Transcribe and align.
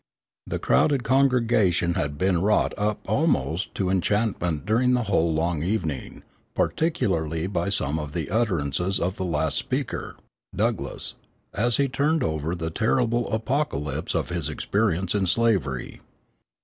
The 0.47 0.57
crowded 0.57 1.03
congregation 1.03 1.93
had 1.93 2.17
been 2.17 2.41
wrought 2.41 2.73
up 2.75 3.07
almost 3.07 3.75
to 3.75 3.91
enchantment 3.91 4.65
during 4.65 4.95
the 4.95 5.03
whole 5.03 5.31
long 5.31 5.61
evening, 5.61 6.23
particularly 6.55 7.45
by 7.45 7.69
some 7.69 7.99
of 7.99 8.13
the 8.13 8.31
utterances 8.31 8.99
of 8.99 9.17
the 9.17 9.25
last 9.25 9.57
speaker 9.59 10.17
[Douglass], 10.55 11.13
as 11.53 11.77
he 11.77 11.87
turned 11.87 12.23
over 12.23 12.55
the 12.55 12.71
terrible 12.71 13.31
apocalypse 13.31 14.15
of 14.15 14.29
his 14.29 14.49
experience 14.49 15.13
in 15.13 15.27
slavery." 15.27 16.01